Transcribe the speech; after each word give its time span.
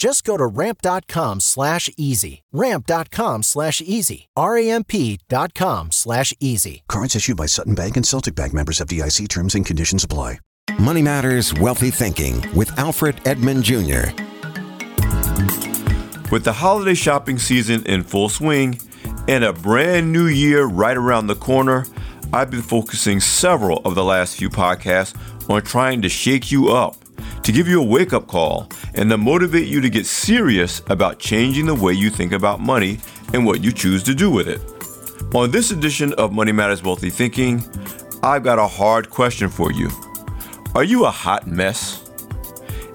Just 0.00 0.24
go 0.24 0.38
to 0.38 0.46
ramp.com 0.46 1.40
slash 1.40 1.90
easy. 1.98 2.42
Ramp.com 2.52 3.42
slash 3.42 3.82
easy. 3.82 4.30
R-A-M-P 4.34 5.18
dot 5.28 5.52
com 5.52 5.92
slash 5.92 6.32
easy. 6.40 6.84
Cards 6.88 7.14
issued 7.14 7.36
by 7.36 7.44
Sutton 7.44 7.74
Bank 7.74 7.98
and 7.98 8.06
Celtic 8.06 8.34
Bank 8.34 8.54
members 8.54 8.78
FDIC 8.78 9.28
terms 9.28 9.54
and 9.54 9.66
conditions 9.66 10.02
apply. 10.02 10.38
Money 10.78 11.02
Matters 11.02 11.52
Wealthy 11.52 11.90
Thinking 11.90 12.42
with 12.56 12.78
Alfred 12.78 13.20
Edmond 13.26 13.62
Jr. 13.62 14.08
With 16.32 16.44
the 16.44 16.54
holiday 16.54 16.94
shopping 16.94 17.38
season 17.38 17.84
in 17.84 18.02
full 18.02 18.30
swing 18.30 18.80
and 19.28 19.44
a 19.44 19.52
brand 19.52 20.10
new 20.10 20.28
year 20.28 20.64
right 20.64 20.96
around 20.96 21.26
the 21.26 21.36
corner, 21.36 21.84
I've 22.32 22.50
been 22.50 22.62
focusing 22.62 23.20
several 23.20 23.82
of 23.84 23.94
the 23.96 24.04
last 24.04 24.36
few 24.36 24.48
podcasts 24.48 25.14
on 25.50 25.60
trying 25.60 26.00
to 26.00 26.08
shake 26.08 26.50
you 26.50 26.70
up 26.70 26.96
to 27.42 27.52
give 27.52 27.66
you 27.66 27.80
a 27.80 27.84
wake 27.84 28.12
up 28.12 28.26
call 28.26 28.68
and 28.94 29.10
to 29.10 29.16
motivate 29.16 29.66
you 29.66 29.80
to 29.80 29.88
get 29.88 30.06
serious 30.06 30.82
about 30.88 31.18
changing 31.18 31.66
the 31.66 31.74
way 31.74 31.92
you 31.92 32.10
think 32.10 32.32
about 32.32 32.60
money 32.60 32.98
and 33.32 33.46
what 33.46 33.62
you 33.62 33.72
choose 33.72 34.02
to 34.04 34.14
do 34.14 34.30
with 34.30 34.48
it. 34.48 34.60
On 35.34 35.50
this 35.50 35.70
edition 35.70 36.12
of 36.14 36.32
Money 36.32 36.52
Matters 36.52 36.82
Wealthy 36.82 37.10
Thinking, 37.10 37.64
I've 38.22 38.42
got 38.42 38.58
a 38.58 38.66
hard 38.66 39.10
question 39.10 39.48
for 39.48 39.72
you. 39.72 39.90
Are 40.74 40.84
you 40.84 41.04
a 41.04 41.10
hot 41.10 41.46
mess? 41.46 42.10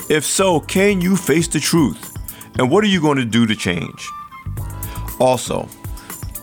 If 0.09 0.23
so, 0.23 0.59
can 0.59 1.01
you 1.01 1.15
face 1.15 1.47
the 1.47 1.59
truth? 1.59 2.15
And 2.57 2.69
what 2.69 2.83
are 2.83 2.87
you 2.87 3.01
going 3.01 3.17
to 3.17 3.25
do 3.25 3.45
to 3.45 3.55
change? 3.55 4.09
Also, 5.19 5.67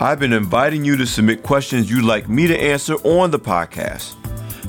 I've 0.01 0.19
been 0.19 0.33
inviting 0.33 0.85
you 0.85 0.97
to 0.97 1.07
submit 1.07 1.43
questions 1.43 1.89
you'd 1.89 2.05
like 2.05 2.29
me 2.29 2.47
to 2.49 2.59
answer 2.59 2.95
on 3.05 3.31
the 3.31 3.39
podcast. 3.39 4.17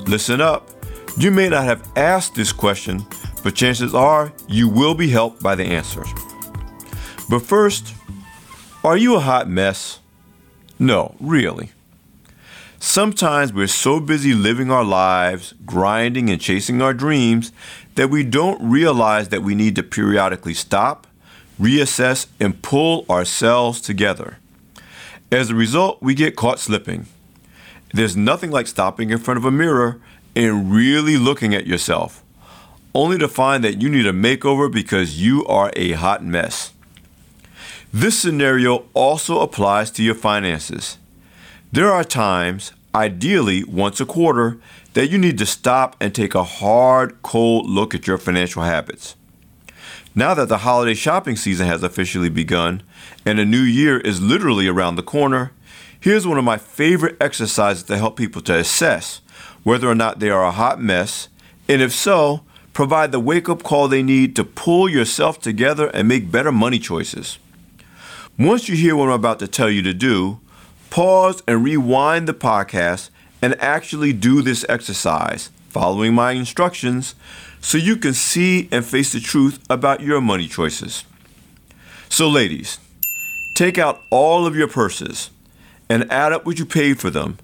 Listen 0.07 0.41
up. 0.41 0.69
You 1.17 1.31
may 1.31 1.49
not 1.49 1.63
have 1.63 1.89
asked 1.95 2.35
this 2.35 2.51
question, 2.51 3.05
but 3.43 3.55
chances 3.55 3.93
are 3.93 4.31
you 4.47 4.67
will 4.67 4.95
be 4.95 5.09
helped 5.09 5.43
by 5.43 5.53
the 5.53 5.65
answers. 5.65 6.07
But 7.29 7.39
first, 7.39 7.93
are 8.83 8.97
you 8.97 9.15
a 9.15 9.19
hot 9.19 9.47
mess? 9.47 9.99
No, 10.79 11.15
really. 11.19 11.71
Sometimes 12.79 13.53
we're 13.53 13.67
so 13.67 13.99
busy 13.99 14.33
living 14.33 14.71
our 14.71 14.83
lives, 14.83 15.53
grinding 15.65 16.29
and 16.29 16.41
chasing 16.41 16.81
our 16.81 16.93
dreams, 16.93 17.51
that 17.95 18.09
we 18.09 18.23
don't 18.23 18.61
realize 18.61 19.29
that 19.29 19.43
we 19.43 19.55
need 19.55 19.75
to 19.75 19.83
periodically 19.83 20.53
stop, 20.53 21.07
reassess, 21.59 22.27
and 22.39 22.61
pull 22.61 23.05
ourselves 23.09 23.79
together. 23.79 24.37
As 25.31 25.49
a 25.49 25.55
result, 25.55 26.01
we 26.01 26.13
get 26.13 26.35
caught 26.35 26.59
slipping. 26.59 27.07
There's 27.93 28.17
nothing 28.17 28.51
like 28.51 28.67
stopping 28.67 29.11
in 29.11 29.19
front 29.19 29.37
of 29.37 29.45
a 29.45 29.51
mirror 29.51 30.01
and 30.35 30.73
really 30.73 31.15
looking 31.15 31.53
at 31.53 31.67
yourself 31.67 32.22
only 32.93 33.17
to 33.17 33.27
find 33.27 33.63
that 33.63 33.81
you 33.81 33.89
need 33.89 34.05
a 34.05 34.13
makeover 34.13 34.71
because 34.71 35.21
you 35.21 35.45
are 35.45 35.71
a 35.75 35.93
hot 35.93 36.23
mess. 36.23 36.73
This 37.91 38.17
scenario 38.17 38.85
also 38.93 39.39
applies 39.41 39.91
to 39.91 40.03
your 40.03 40.15
finances. 40.15 40.97
There 41.71 41.91
are 41.91 42.03
times, 42.03 42.71
ideally 42.93 43.63
once 43.63 43.99
a 43.99 44.05
quarter, 44.05 44.57
that 44.93 45.09
you 45.09 45.17
need 45.17 45.37
to 45.39 45.45
stop 45.45 45.95
and 45.99 46.13
take 46.13 46.35
a 46.35 46.43
hard, 46.43 47.21
cold 47.23 47.67
look 47.67 47.95
at 47.95 48.05
your 48.05 48.17
financial 48.17 48.63
habits. 48.63 49.15
Now 50.15 50.35
that 50.35 50.49
the 50.49 50.59
holiday 50.59 50.93
shopping 50.93 51.35
season 51.35 51.65
has 51.65 51.81
officially 51.81 52.29
begun 52.29 52.83
and 53.25 53.39
a 53.39 53.45
new 53.45 53.61
year 53.61 53.99
is 53.99 54.21
literally 54.21 54.67
around 54.67 54.95
the 54.95 55.03
corner, 55.03 55.51
here's 55.99 56.27
one 56.27 56.37
of 56.37 56.43
my 56.43 56.57
favorite 56.57 57.17
exercises 57.19 57.83
to 57.83 57.97
help 57.97 58.17
people 58.17 58.41
to 58.43 58.55
assess 58.55 59.21
whether 59.63 59.89
or 59.89 59.95
not 59.95 60.19
they 60.19 60.29
are 60.29 60.43
a 60.43 60.51
hot 60.51 60.79
mess, 60.79 61.29
and 61.67 61.81
if 61.81 61.91
so, 61.91 62.43
provide 62.73 63.11
the 63.11 63.19
wake 63.19 63.47
up 63.47 63.63
call 63.63 63.87
they 63.87 64.03
need 64.03 64.35
to 64.35 64.43
pull 64.43 64.89
yourself 64.89 65.39
together 65.39 65.87
and 65.89 66.07
make 66.07 66.31
better 66.31 66.51
money 66.51 66.79
choices. 66.79 67.37
Once 68.37 68.67
you 68.67 68.75
hear 68.75 68.95
what 68.95 69.09
I'm 69.09 69.13
about 69.13 69.39
to 69.39 69.47
tell 69.47 69.69
you 69.69 69.83
to 69.83 69.93
do, 69.93 70.39
pause 70.89 71.43
and 71.47 71.63
rewind 71.63 72.27
the 72.27 72.33
podcast 72.33 73.11
and 73.41 73.59
actually 73.61 74.11
do 74.11 74.41
this 74.41 74.65
exercise, 74.67 75.51
following 75.69 76.15
my 76.15 76.31
instructions, 76.31 77.13
so 77.61 77.77
you 77.77 77.95
can 77.95 78.13
see 78.13 78.67
and 78.71 78.83
face 78.83 79.13
the 79.13 79.19
truth 79.19 79.63
about 79.69 80.01
your 80.01 80.19
money 80.19 80.47
choices. 80.47 81.03
So, 82.09 82.27
ladies, 82.27 82.79
take 83.55 83.77
out 83.77 84.01
all 84.09 84.47
of 84.47 84.55
your 84.55 84.67
purses 84.67 85.29
and 85.89 86.11
add 86.11 86.33
up 86.33 86.45
what 86.45 86.57
you 86.57 86.65
paid 86.65 86.99
for 86.99 87.11
them, 87.11 87.37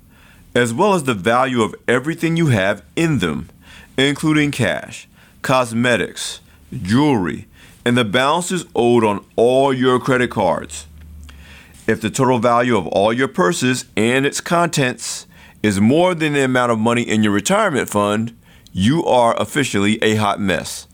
as 0.56 0.74
well 0.74 0.96
as 0.96 1.04
the 1.04 1.14
value 1.14 1.62
of 1.62 1.76
everything 1.88 2.36
you 2.36 2.48
have 2.48 2.84
in 2.96 3.20
them, 3.20 3.50
including 3.98 4.50
cash 4.50 5.08
cosmetics, 5.42 6.42
jewelry, 6.72 7.48
and 7.86 7.98
the 7.98 8.06
balances 8.06 8.66
owed 8.76 9.04
on 9.04 9.26
all 9.36 9.74
your 9.74 10.00
credit 10.00 10.30
cards. 10.30 10.86
If 11.88 12.02
the 12.02 12.10
total 12.10 12.40
value 12.40 12.78
of 12.78 12.88
all 12.88 13.12
your 13.12 13.28
purses 13.28 13.86
and 13.98 14.26
its 14.26 14.42
contents 14.42 15.26
is 15.64 15.82
more 15.82 16.14
than 16.14 16.34
the 16.34 16.44
amount 16.44 16.72
of 16.72 16.80
money 16.80 17.02
in 17.02 17.24
your 17.24 17.34
retirement 17.34 17.90
fund, 17.90 18.38
you 18.72 19.04
are 19.06 19.40
officially 19.42 20.02
a 20.04 20.16
hot 20.16 20.40
mess, 20.40 20.88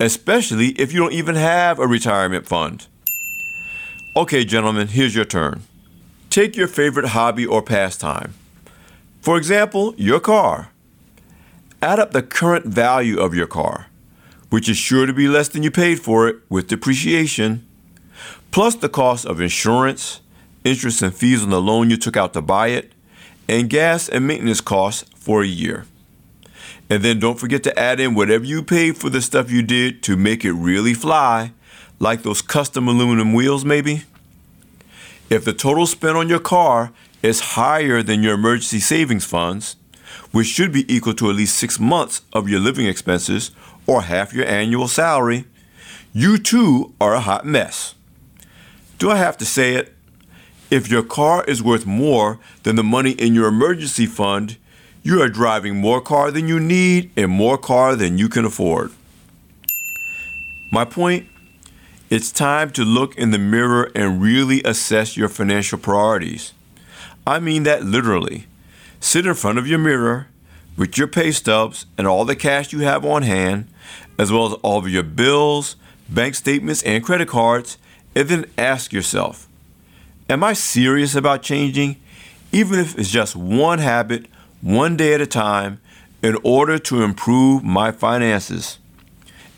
especially 0.00 0.68
if 0.70 0.92
you 0.92 1.00
don't 1.00 1.12
even 1.12 1.36
have 1.36 1.78
a 1.78 1.86
retirement 1.86 2.46
fund. 2.46 2.86
Okay, 4.16 4.44
gentlemen, 4.44 4.88
here's 4.88 5.14
your 5.14 5.24
turn. 5.24 5.62
Take 6.28 6.56
your 6.56 6.68
favorite 6.68 7.08
hobby 7.10 7.46
or 7.46 7.62
pastime. 7.62 8.34
For 9.20 9.36
example, 9.36 9.94
your 9.96 10.18
car. 10.18 10.70
Add 11.82 11.98
up 11.98 12.12
the 12.12 12.22
current 12.22 12.64
value 12.64 13.18
of 13.18 13.34
your 13.34 13.48
car, 13.48 13.88
which 14.50 14.68
is 14.68 14.76
sure 14.76 15.04
to 15.04 15.12
be 15.12 15.26
less 15.26 15.48
than 15.48 15.64
you 15.64 15.70
paid 15.72 15.98
for 15.98 16.28
it 16.28 16.36
with 16.48 16.68
depreciation, 16.68 17.66
plus 18.52 18.76
the 18.76 18.88
cost 18.88 19.26
of 19.26 19.40
insurance, 19.40 20.20
interest 20.62 21.02
and 21.02 21.12
fees 21.12 21.42
on 21.42 21.50
the 21.50 21.60
loan 21.60 21.90
you 21.90 21.96
took 21.96 22.16
out 22.16 22.34
to 22.34 22.40
buy 22.40 22.68
it, 22.68 22.92
and 23.48 23.68
gas 23.68 24.08
and 24.08 24.28
maintenance 24.28 24.60
costs 24.60 25.10
for 25.16 25.42
a 25.42 25.46
year. 25.46 25.84
And 26.88 27.02
then 27.02 27.18
don't 27.18 27.40
forget 27.40 27.64
to 27.64 27.76
add 27.76 27.98
in 27.98 28.14
whatever 28.14 28.44
you 28.44 28.62
paid 28.62 28.96
for 28.96 29.10
the 29.10 29.20
stuff 29.20 29.50
you 29.50 29.62
did 29.62 30.04
to 30.04 30.16
make 30.16 30.44
it 30.44 30.52
really 30.52 30.94
fly, 30.94 31.52
like 31.98 32.22
those 32.22 32.42
custom 32.42 32.86
aluminum 32.86 33.32
wheels, 33.32 33.64
maybe. 33.64 34.04
If 35.28 35.44
the 35.44 35.52
total 35.52 35.86
spent 35.86 36.16
on 36.16 36.28
your 36.28 36.38
car 36.38 36.92
is 37.24 37.40
higher 37.40 38.04
than 38.04 38.22
your 38.22 38.34
emergency 38.34 38.78
savings 38.78 39.24
funds, 39.24 39.74
which 40.32 40.48
should 40.48 40.72
be 40.72 40.92
equal 40.92 41.14
to 41.14 41.30
at 41.30 41.36
least 41.36 41.56
six 41.56 41.78
months 41.78 42.22
of 42.32 42.48
your 42.48 42.60
living 42.60 42.86
expenses 42.86 43.52
or 43.86 44.02
half 44.02 44.34
your 44.34 44.46
annual 44.46 44.88
salary, 44.88 45.44
you 46.12 46.38
too 46.38 46.92
are 47.00 47.14
a 47.14 47.20
hot 47.20 47.46
mess. 47.46 47.94
Do 48.98 49.10
I 49.10 49.16
have 49.16 49.38
to 49.38 49.44
say 49.44 49.74
it? 49.74 49.94
If 50.70 50.90
your 50.90 51.02
car 51.02 51.44
is 51.44 51.62
worth 51.62 51.84
more 51.84 52.38
than 52.62 52.76
the 52.76 52.82
money 52.82 53.10
in 53.12 53.34
your 53.34 53.48
emergency 53.48 54.06
fund, 54.06 54.56
you 55.02 55.20
are 55.20 55.28
driving 55.28 55.76
more 55.76 56.00
car 56.00 56.30
than 56.30 56.48
you 56.48 56.58
need 56.60 57.10
and 57.16 57.30
more 57.30 57.58
car 57.58 57.96
than 57.96 58.18
you 58.18 58.28
can 58.28 58.44
afford. 58.44 58.90
My 60.70 60.84
point? 60.84 61.26
It's 62.08 62.30
time 62.30 62.70
to 62.72 62.84
look 62.84 63.16
in 63.16 63.30
the 63.30 63.38
mirror 63.38 63.90
and 63.94 64.22
really 64.22 64.62
assess 64.64 65.16
your 65.16 65.28
financial 65.28 65.78
priorities. 65.78 66.52
I 67.26 67.40
mean 67.40 67.64
that 67.64 67.84
literally. 67.84 68.46
Sit 69.02 69.26
in 69.26 69.34
front 69.34 69.58
of 69.58 69.66
your 69.66 69.80
mirror 69.80 70.28
with 70.76 70.96
your 70.96 71.08
pay 71.08 71.32
stubs 71.32 71.86
and 71.98 72.06
all 72.06 72.24
the 72.24 72.36
cash 72.36 72.72
you 72.72 72.78
have 72.78 73.04
on 73.04 73.22
hand, 73.22 73.66
as 74.16 74.30
well 74.30 74.46
as 74.46 74.52
all 74.62 74.78
of 74.78 74.88
your 74.88 75.02
bills, 75.02 75.74
bank 76.08 76.36
statements, 76.36 76.84
and 76.84 77.02
credit 77.02 77.26
cards, 77.26 77.78
and 78.14 78.28
then 78.28 78.44
ask 78.56 78.92
yourself 78.92 79.48
Am 80.30 80.44
I 80.44 80.52
serious 80.52 81.16
about 81.16 81.42
changing? 81.42 81.96
Even 82.52 82.78
if 82.78 82.96
it's 82.96 83.10
just 83.10 83.34
one 83.34 83.80
habit, 83.80 84.26
one 84.60 84.96
day 84.96 85.14
at 85.14 85.20
a 85.20 85.26
time, 85.26 85.80
in 86.22 86.38
order 86.44 86.78
to 86.78 87.02
improve 87.02 87.64
my 87.64 87.90
finances? 87.90 88.78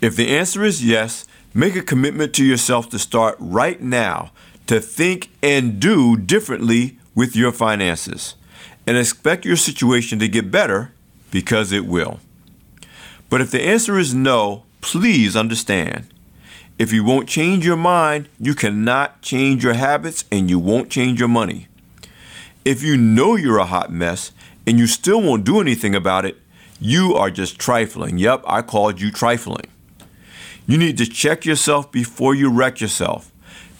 If 0.00 0.16
the 0.16 0.34
answer 0.34 0.64
is 0.64 0.82
yes, 0.82 1.26
make 1.52 1.76
a 1.76 1.82
commitment 1.82 2.32
to 2.36 2.44
yourself 2.46 2.88
to 2.90 2.98
start 2.98 3.36
right 3.38 3.78
now 3.78 4.32
to 4.68 4.80
think 4.80 5.28
and 5.42 5.78
do 5.78 6.16
differently 6.16 6.98
with 7.14 7.36
your 7.36 7.52
finances 7.52 8.36
and 8.86 8.96
expect 8.96 9.44
your 9.44 9.56
situation 9.56 10.18
to 10.18 10.28
get 10.28 10.50
better 10.50 10.92
because 11.30 11.72
it 11.72 11.86
will. 11.86 12.20
But 13.30 13.40
if 13.40 13.50
the 13.50 13.62
answer 13.62 13.98
is 13.98 14.14
no, 14.14 14.64
please 14.80 15.34
understand. 15.34 16.06
If 16.78 16.92
you 16.92 17.04
won't 17.04 17.28
change 17.28 17.64
your 17.64 17.76
mind, 17.76 18.28
you 18.38 18.54
cannot 18.54 19.22
change 19.22 19.64
your 19.64 19.74
habits 19.74 20.24
and 20.30 20.50
you 20.50 20.58
won't 20.58 20.90
change 20.90 21.20
your 21.20 21.28
money. 21.28 21.68
If 22.64 22.82
you 22.82 22.96
know 22.96 23.36
you're 23.36 23.58
a 23.58 23.66
hot 23.66 23.92
mess 23.92 24.32
and 24.66 24.78
you 24.78 24.86
still 24.86 25.20
won't 25.20 25.44
do 25.44 25.60
anything 25.60 25.94
about 25.94 26.24
it, 26.24 26.36
you 26.80 27.14
are 27.14 27.30
just 27.30 27.58
trifling. 27.58 28.18
Yep, 28.18 28.42
I 28.46 28.62
called 28.62 29.00
you 29.00 29.10
trifling. 29.10 29.66
You 30.66 30.78
need 30.78 30.98
to 30.98 31.06
check 31.06 31.44
yourself 31.44 31.92
before 31.92 32.34
you 32.34 32.50
wreck 32.50 32.80
yourself 32.80 33.30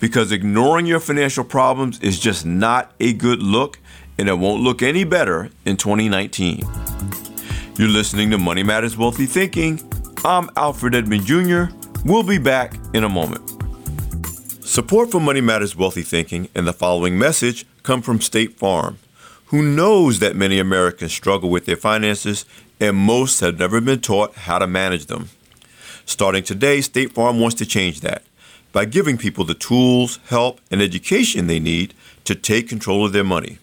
because 0.00 0.30
ignoring 0.30 0.86
your 0.86 1.00
financial 1.00 1.44
problems 1.44 1.98
is 2.00 2.20
just 2.20 2.44
not 2.44 2.92
a 3.00 3.12
good 3.12 3.42
look 3.42 3.78
and 4.18 4.28
it 4.28 4.38
won't 4.38 4.62
look 4.62 4.82
any 4.82 5.04
better 5.04 5.50
in 5.64 5.76
2019. 5.76 6.62
You're 7.76 7.88
listening 7.88 8.30
to 8.30 8.38
Money 8.38 8.62
Matters 8.62 8.96
Wealthy 8.96 9.26
Thinking. 9.26 9.80
I'm 10.24 10.48
Alfred 10.56 10.94
Edmond 10.94 11.26
Jr. 11.26 11.64
We'll 12.04 12.22
be 12.22 12.38
back 12.38 12.74
in 12.94 13.04
a 13.04 13.08
moment. 13.08 13.50
Support 14.64 15.10
for 15.10 15.20
Money 15.20 15.40
Matters 15.40 15.76
Wealthy 15.76 16.02
Thinking 16.02 16.48
and 16.54 16.66
the 16.66 16.72
following 16.72 17.18
message 17.18 17.66
come 17.82 18.02
from 18.02 18.20
State 18.20 18.54
Farm, 18.54 18.98
who 19.46 19.62
knows 19.62 20.20
that 20.20 20.36
many 20.36 20.58
Americans 20.58 21.12
struggle 21.12 21.50
with 21.50 21.66
their 21.66 21.76
finances 21.76 22.44
and 22.80 22.96
most 22.96 23.40
have 23.40 23.58
never 23.58 23.80
been 23.80 24.00
taught 24.00 24.34
how 24.34 24.58
to 24.58 24.66
manage 24.66 25.06
them. 25.06 25.28
Starting 26.06 26.42
today, 26.42 26.80
State 26.80 27.12
Farm 27.12 27.40
wants 27.40 27.56
to 27.56 27.66
change 27.66 28.00
that 28.00 28.22
by 28.72 28.84
giving 28.84 29.16
people 29.16 29.44
the 29.44 29.54
tools, 29.54 30.18
help, 30.28 30.60
and 30.70 30.82
education 30.82 31.46
they 31.46 31.60
need 31.60 31.94
to 32.24 32.34
take 32.34 32.68
control 32.68 33.06
of 33.06 33.12
their 33.12 33.24
money, 33.24 33.58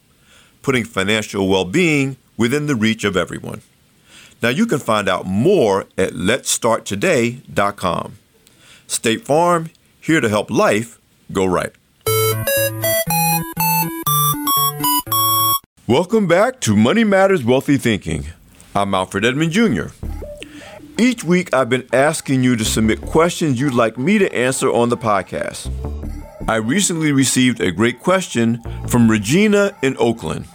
putting 0.62 0.84
financial 0.84 1.48
well 1.48 1.66
being 1.66 2.18
within 2.38 2.68
the 2.68 2.76
reach 2.76 3.04
of 3.04 3.18
everyone. 3.18 3.62
Now 4.42 4.50
you 4.50 4.66
can 4.66 4.80
find 4.80 5.08
out 5.08 5.26
more 5.26 5.82
at 5.98 6.14
letsstarttoday.com. 6.14 8.18
State 8.88 9.26
Farm, 9.26 9.70
here 10.00 10.20
to 10.20 10.30
help 10.30 10.50
life 10.50 11.00
go 11.32 11.46
right. 11.46 11.72
Welcome 15.88 16.28
back 16.28 16.60
to 16.62 16.76
Money 16.76 17.04
Matters 17.04 17.44
Wealthy 17.44 17.78
Thinking. 17.78 18.28
I'm 18.74 18.94
Alfred 18.94 19.26
Edmond 19.26 19.52
Jr. 19.52 19.88
Each 20.98 21.24
week, 21.24 21.54
I've 21.54 21.70
been 21.70 21.88
asking 21.92 22.44
you 22.44 22.56
to 22.56 22.64
submit 22.64 23.02
questions 23.02 23.60
you'd 23.60 23.74
like 23.74 23.98
me 23.98 24.18
to 24.18 24.34
answer 24.34 24.72
on 24.72 24.90
the 24.90 24.98
podcast. 24.98 25.70
I 26.52 26.58
recently 26.58 27.14
received 27.14 27.62
a 27.62 27.72
great 27.72 28.02
question 28.02 28.62
from 28.86 29.10
Regina 29.10 29.74
in 29.82 29.96
Oakland. 29.98 30.50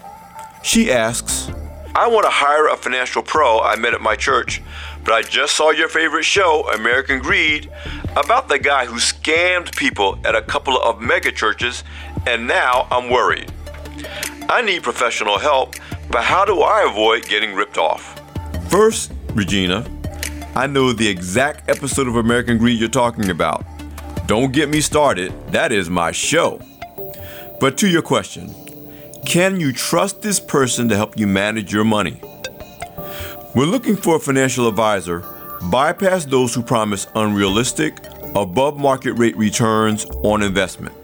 She 0.63 0.93
asks, 0.93 1.51
I 1.95 2.07
want 2.09 2.27
to 2.27 2.31
hire 2.31 2.69
a 2.69 2.77
financial 2.77 3.23
pro 3.23 3.61
I 3.61 3.77
met 3.77 3.95
at 3.95 4.03
my 4.03 4.15
church, 4.15 4.61
but 5.05 5.15
I 5.15 5.23
just 5.23 5.57
saw 5.57 5.71
your 5.71 5.89
favorite 5.89 6.25
show, 6.25 6.71
American 6.75 7.19
Greed, 7.19 7.71
about 8.15 8.51
the 8.51 8.59
guy 8.59 8.85
who 8.85 8.97
scammed 8.97 9.75
people 9.75 10.19
at 10.27 10.37
a 10.37 10.43
couple 10.43 10.77
of 10.77 11.01
mega 11.01 11.33
churches, 11.33 11.83
and 12.27 12.47
now 12.47 12.87
I'm 12.91 13.09
worried. 13.09 13.51
I 14.51 14.61
need 14.61 14.83
professional 14.83 15.39
help, 15.39 15.77
but 16.11 16.25
how 16.25 16.45
do 16.45 16.61
I 16.61 16.87
avoid 16.87 17.27
getting 17.27 17.55
ripped 17.55 17.79
off? 17.79 18.21
First, 18.69 19.15
Regina, 19.33 19.87
I 20.55 20.67
know 20.67 20.93
the 20.93 21.09
exact 21.09 21.71
episode 21.71 22.07
of 22.07 22.17
American 22.17 22.59
Greed 22.59 22.79
you're 22.79 22.91
talking 22.91 23.31
about. 23.31 23.65
Don't 24.27 24.53
get 24.53 24.69
me 24.69 24.81
started, 24.81 25.33
that 25.53 25.71
is 25.71 25.89
my 25.89 26.11
show. 26.11 26.61
But 27.61 27.79
to 27.79 27.89
your 27.89 28.03
question, 28.03 28.53
can 29.25 29.61
you 29.61 29.73
trust 29.73 30.21
this 30.21 30.41
person 30.41 30.89
to 30.89 30.97
help 30.97 31.17
you 31.17 31.29
manage 31.29 31.73
your 31.73 31.85
money? 31.85 32.15
When 33.53 33.71
looking 33.71 33.95
for 33.95 34.17
a 34.17 34.19
financial 34.19 34.67
advisor, 34.67 35.21
bypass 35.71 36.25
those 36.25 36.53
who 36.53 36.63
promise 36.63 37.07
unrealistic, 37.15 37.99
above 38.35 38.77
market 38.77 39.13
rate 39.13 39.37
returns 39.37 40.07
on 40.25 40.43
investment. 40.43 40.95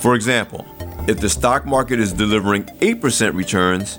For 0.00 0.14
example, 0.14 0.66
if 1.08 1.20
the 1.20 1.30
stock 1.30 1.64
market 1.64 2.00
is 2.00 2.12
delivering 2.12 2.64
8% 2.64 3.34
returns, 3.34 3.98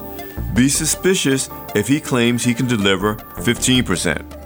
be 0.53 0.69
suspicious 0.69 1.49
if 1.73 1.87
he 1.87 1.99
claims 1.99 2.43
he 2.43 2.53
can 2.53 2.67
deliver 2.67 3.15
15%. 3.15 4.42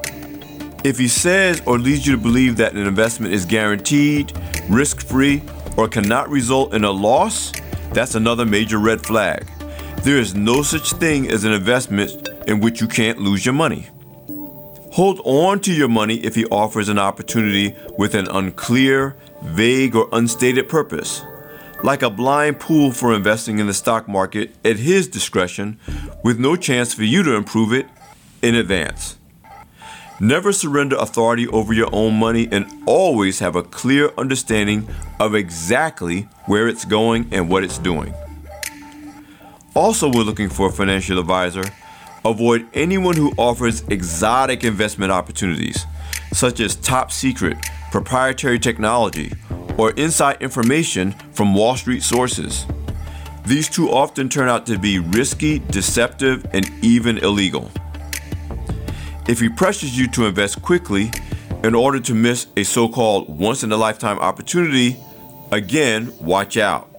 If 0.87 0.97
he 0.97 1.09
says 1.09 1.61
or 1.65 1.77
leads 1.77 2.07
you 2.07 2.15
to 2.15 2.21
believe 2.21 2.55
that 2.57 2.71
an 2.71 2.87
investment 2.87 3.33
is 3.33 3.43
guaranteed, 3.43 4.31
risk 4.69 5.05
free, 5.05 5.43
or 5.75 5.89
cannot 5.89 6.29
result 6.29 6.73
in 6.73 6.85
a 6.85 6.91
loss, 6.91 7.51
that's 7.91 8.15
another 8.15 8.45
major 8.45 8.77
red 8.77 9.05
flag. 9.05 9.45
There 10.03 10.17
is 10.17 10.33
no 10.33 10.61
such 10.61 10.93
thing 10.93 11.29
as 11.29 11.43
an 11.43 11.51
investment 11.51 12.29
in 12.47 12.61
which 12.61 12.79
you 12.79 12.87
can't 12.87 13.19
lose 13.19 13.45
your 13.45 13.53
money. 13.53 13.89
Hold 14.93 15.19
on 15.25 15.59
to 15.63 15.73
your 15.73 15.89
money 15.89 16.19
if 16.23 16.35
he 16.35 16.45
offers 16.45 16.87
an 16.87 16.99
opportunity 16.99 17.75
with 17.97 18.15
an 18.15 18.29
unclear, 18.29 19.17
vague, 19.43 19.93
or 19.93 20.07
unstated 20.13 20.69
purpose, 20.69 21.21
like 21.83 22.01
a 22.01 22.09
blind 22.09 22.61
pool 22.61 22.93
for 22.93 23.13
investing 23.13 23.59
in 23.59 23.67
the 23.67 23.73
stock 23.73 24.07
market 24.07 24.55
at 24.63 24.77
his 24.77 25.09
discretion 25.09 25.81
with 26.23 26.39
no 26.39 26.55
chance 26.55 26.93
for 26.93 27.03
you 27.03 27.23
to 27.23 27.35
improve 27.35 27.73
it 27.73 27.87
in 28.41 28.55
advance. 28.55 29.16
Never 30.19 30.51
surrender 30.51 30.95
authority 30.95 31.47
over 31.47 31.73
your 31.73 31.89
own 31.93 32.15
money 32.15 32.47
and 32.51 32.65
always 32.87 33.37
have 33.37 33.55
a 33.55 33.61
clear 33.61 34.11
understanding 34.17 34.87
of 35.19 35.35
exactly 35.35 36.21
where 36.47 36.67
it's 36.67 36.85
going 36.85 37.27
and 37.31 37.49
what 37.49 37.63
it's 37.63 37.77
doing. 37.77 38.15
Also, 39.75 40.11
we're 40.11 40.23
looking 40.23 40.49
for 40.49 40.69
a 40.69 40.71
financial 40.71 41.19
advisor. 41.19 41.63
Avoid 42.25 42.65
anyone 42.73 43.15
who 43.15 43.31
offers 43.37 43.83
exotic 43.89 44.63
investment 44.63 45.11
opportunities, 45.11 45.85
such 46.33 46.59
as 46.61 46.75
top 46.77 47.11
secret, 47.11 47.55
proprietary 47.91 48.57
technology, 48.57 49.31
or 49.77 49.91
inside 49.91 50.41
information 50.41 51.11
from 51.31 51.53
Wall 51.53 51.75
Street 51.75 52.01
sources. 52.01 52.65
These 53.45 53.69
too 53.69 53.91
often 53.91 54.29
turn 54.29 54.49
out 54.49 54.65
to 54.65 54.79
be 54.79 54.97
risky, 54.97 55.59
deceptive, 55.59 56.47
and 56.53 56.67
even 56.83 57.19
illegal. 57.19 57.71
If 59.27 59.41
he 59.41 59.49
pressures 59.49 59.97
you 59.97 60.07
to 60.11 60.25
invest 60.25 60.61
quickly 60.61 61.11
in 61.61 61.75
order 61.75 61.99
to 61.99 62.13
miss 62.13 62.47
a 62.55 62.63
so 62.63 62.87
called 62.87 63.27
once 63.27 63.61
in 63.61 63.73
a 63.73 63.77
lifetime 63.77 64.17
opportunity, 64.19 64.95
again, 65.51 66.13
watch 66.21 66.55
out. 66.55 66.89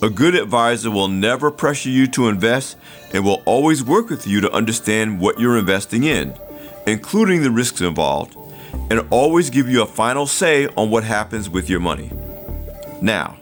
A 0.00 0.08
good 0.08 0.36
advisor 0.36 0.92
will 0.92 1.08
never 1.08 1.50
pressure 1.50 1.90
you 1.90 2.06
to 2.08 2.28
invest 2.28 2.76
and 3.12 3.24
will 3.24 3.42
always 3.46 3.82
work 3.82 4.08
with 4.08 4.28
you 4.28 4.40
to 4.40 4.52
understand 4.52 5.20
what 5.20 5.40
you're 5.40 5.58
investing 5.58 6.04
in, 6.04 6.38
including 6.86 7.42
the 7.42 7.50
risks 7.50 7.80
involved, 7.80 8.36
and 8.88 9.04
always 9.10 9.50
give 9.50 9.68
you 9.68 9.82
a 9.82 9.86
final 9.86 10.26
say 10.26 10.68
on 10.76 10.88
what 10.88 11.02
happens 11.02 11.50
with 11.50 11.68
your 11.68 11.80
money. 11.80 12.12
Now, 13.02 13.38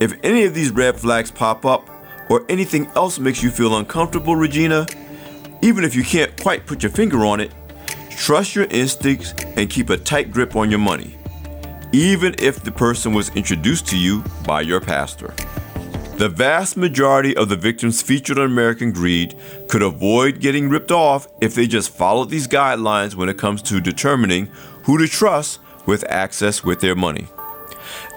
if 0.00 0.14
any 0.22 0.44
of 0.44 0.54
these 0.54 0.70
red 0.70 0.98
flags 0.98 1.30
pop 1.30 1.66
up 1.66 1.86
or 2.30 2.46
anything 2.48 2.86
else 2.96 3.18
makes 3.18 3.42
you 3.42 3.50
feel 3.50 3.76
uncomfortable, 3.76 4.36
Regina, 4.36 4.86
even 5.62 5.84
if 5.84 5.94
you 5.94 6.02
can't 6.02 6.38
quite 6.40 6.66
put 6.66 6.82
your 6.82 6.92
finger 6.92 7.24
on 7.24 7.40
it, 7.40 7.52
trust 8.10 8.54
your 8.54 8.66
instincts 8.66 9.32
and 9.56 9.70
keep 9.70 9.90
a 9.90 9.96
tight 9.96 10.30
grip 10.32 10.56
on 10.56 10.70
your 10.70 10.80
money, 10.80 11.16
even 11.92 12.34
if 12.38 12.62
the 12.62 12.72
person 12.72 13.14
was 13.14 13.30
introduced 13.36 13.86
to 13.86 13.96
you 13.96 14.22
by 14.44 14.60
your 14.60 14.80
pastor. 14.80 15.32
The 16.18 16.28
vast 16.28 16.76
majority 16.76 17.36
of 17.36 17.48
the 17.48 17.56
victims 17.56 18.02
featured 18.02 18.38
on 18.38 18.46
American 18.46 18.92
Greed 18.92 19.34
could 19.68 19.82
avoid 19.82 20.40
getting 20.40 20.68
ripped 20.68 20.92
off 20.92 21.26
if 21.40 21.54
they 21.54 21.66
just 21.66 21.90
followed 21.90 22.30
these 22.30 22.46
guidelines 22.46 23.14
when 23.14 23.28
it 23.28 23.38
comes 23.38 23.62
to 23.62 23.80
determining 23.80 24.46
who 24.84 24.98
to 24.98 25.08
trust 25.08 25.58
with 25.86 26.04
access 26.08 26.62
with 26.62 26.80
their 26.80 26.94
money. 26.94 27.26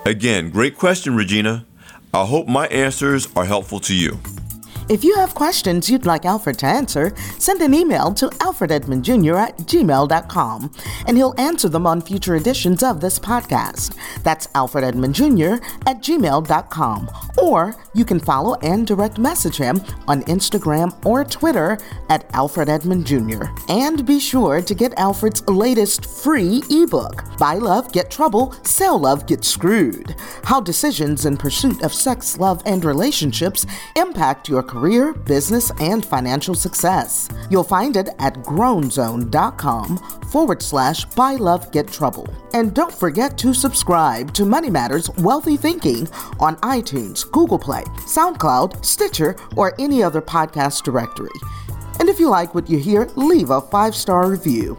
Again, 0.05 0.49
great 0.49 0.77
question, 0.77 1.15
Regina. 1.15 1.65
I 2.13 2.25
hope 2.25 2.47
my 2.47 2.67
answers 2.67 3.27
are 3.35 3.45
helpful 3.45 3.79
to 3.81 3.95
you. 3.95 4.19
If 4.87 5.03
you 5.03 5.15
have 5.15 5.33
questions 5.33 5.89
you'd 5.89 6.05
like 6.05 6.25
Alfred 6.25 6.59
to 6.59 6.67
answer, 6.67 7.15
send 7.39 7.61
an 7.61 7.73
email 7.73 8.13
to 8.13 8.27
alfrededmondjr 8.27 9.35
at 9.35 9.57
gmail.com 9.57 10.71
and 11.07 11.17
he'll 11.17 11.33
answer 11.39 11.67
them 11.69 11.87
on 11.87 12.01
future 12.01 12.35
editions 12.35 12.83
of 12.83 13.01
this 13.01 13.17
podcast. 13.17 13.97
That's 14.21 14.45
alfrededmondjr 14.47 15.59
at 15.87 16.03
gmail.com. 16.03 17.09
Or 17.39 17.75
you 17.95 18.05
can 18.05 18.19
follow 18.19 18.55
and 18.61 18.85
direct 18.85 19.17
message 19.17 19.57
him 19.57 19.81
on 20.07 20.21
Instagram 20.23 20.93
or 21.03 21.25
Twitter 21.25 21.79
at 22.09 22.29
Alfred 22.33 22.69
Edmond 22.69 23.07
Jr. 23.07 23.45
And 23.67 24.05
be 24.05 24.19
sure 24.19 24.61
to 24.61 24.75
get 24.75 24.93
Alfred's 24.99 25.41
latest 25.47 26.05
free 26.05 26.61
ebook, 26.69 27.23
Buy 27.39 27.55
Love, 27.55 27.91
Get 27.91 28.11
Trouble, 28.11 28.53
Sell 28.61 28.99
Love, 28.99 29.25
Get 29.25 29.43
Screwed 29.43 30.15
How 30.43 30.59
Decisions 30.59 31.25
in 31.25 31.37
Pursuit 31.37 31.81
of 31.81 31.91
Sex, 31.91 32.37
Love, 32.37 32.61
and 32.67 32.85
Relationships 32.85 33.65
Impact 33.95 34.47
Your 34.47 34.61
career, 34.75 35.13
business, 35.13 35.71
and 35.79 36.05
financial 36.05 36.53
success. 36.53 37.29
You'll 37.49 37.63
find 37.63 37.95
it 37.95 38.09
at 38.19 38.33
grownzone.com 38.43 39.97
forward 40.29 40.61
slash 40.61 41.05
buy 41.05 41.35
love 41.35 41.71
get 41.71 41.87
trouble. 41.87 42.27
And 42.53 42.75
don't 42.75 42.93
forget 42.93 43.37
to 43.37 43.53
subscribe 43.53 44.33
to 44.33 44.43
Money 44.43 44.69
Matters 44.69 45.09
Wealthy 45.11 45.55
Thinking 45.55 46.09
on 46.41 46.57
iTunes, 46.57 47.29
Google 47.31 47.59
Play, 47.59 47.83
SoundCloud, 48.05 48.83
Stitcher, 48.83 49.37
or 49.55 49.73
any 49.79 50.03
other 50.03 50.21
podcast 50.21 50.83
directory. 50.83 51.29
And 52.01 52.09
if 52.09 52.19
you 52.19 52.29
like 52.29 52.53
what 52.53 52.69
you 52.69 52.77
hear, 52.77 53.05
leave 53.15 53.51
a 53.51 53.61
five 53.61 53.95
star 53.95 54.29
review. 54.29 54.77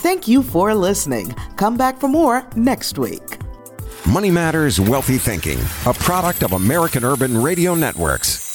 Thank 0.00 0.28
you 0.28 0.42
for 0.42 0.74
listening. 0.74 1.32
Come 1.56 1.78
back 1.78 1.98
for 1.98 2.08
more 2.08 2.46
next 2.54 2.98
week. 2.98 3.38
Money 4.06 4.30
Matters 4.30 4.78
Wealthy 4.78 5.16
Thinking, 5.18 5.58
a 5.86 5.94
product 5.94 6.42
of 6.42 6.52
American 6.52 7.02
Urban 7.02 7.42
Radio 7.42 7.74
Networks. 7.74 8.47